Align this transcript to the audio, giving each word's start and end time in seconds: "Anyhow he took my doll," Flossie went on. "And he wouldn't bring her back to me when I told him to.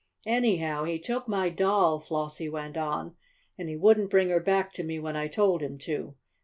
"Anyhow 0.25 0.85
he 0.85 0.97
took 0.97 1.27
my 1.27 1.49
doll," 1.49 1.99
Flossie 1.99 2.49
went 2.49 2.75
on. 2.75 3.15
"And 3.55 3.69
he 3.69 3.75
wouldn't 3.75 4.09
bring 4.09 4.29
her 4.31 4.39
back 4.39 4.73
to 4.73 4.83
me 4.83 4.97
when 4.97 5.15
I 5.15 5.27
told 5.27 5.61
him 5.61 5.77
to. 5.77 6.15